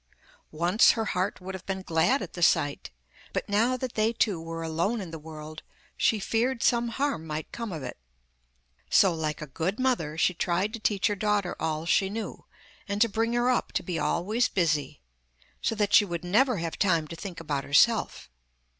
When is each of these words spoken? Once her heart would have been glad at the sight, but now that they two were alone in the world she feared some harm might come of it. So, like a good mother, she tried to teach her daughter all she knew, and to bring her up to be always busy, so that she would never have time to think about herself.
Once 0.55 0.93
her 0.93 1.05
heart 1.05 1.39
would 1.39 1.53
have 1.53 1.67
been 1.67 1.83
glad 1.83 2.23
at 2.23 2.33
the 2.33 2.41
sight, 2.41 2.89
but 3.33 3.47
now 3.47 3.77
that 3.77 3.93
they 3.93 4.11
two 4.11 4.41
were 4.41 4.63
alone 4.63 4.99
in 4.99 5.11
the 5.11 5.19
world 5.19 5.61
she 5.95 6.19
feared 6.19 6.63
some 6.63 6.87
harm 6.87 7.27
might 7.27 7.51
come 7.51 7.71
of 7.71 7.83
it. 7.83 7.99
So, 8.89 9.13
like 9.13 9.43
a 9.43 9.45
good 9.45 9.79
mother, 9.79 10.17
she 10.17 10.33
tried 10.33 10.73
to 10.73 10.79
teach 10.79 11.05
her 11.05 11.15
daughter 11.15 11.55
all 11.59 11.85
she 11.85 12.09
knew, 12.09 12.45
and 12.87 12.99
to 12.99 13.07
bring 13.07 13.33
her 13.33 13.51
up 13.51 13.73
to 13.73 13.83
be 13.83 13.99
always 13.99 14.47
busy, 14.47 15.01
so 15.61 15.75
that 15.75 15.93
she 15.93 16.03
would 16.03 16.23
never 16.23 16.57
have 16.57 16.79
time 16.79 17.07
to 17.09 17.15
think 17.15 17.39
about 17.39 17.63
herself. 17.63 18.27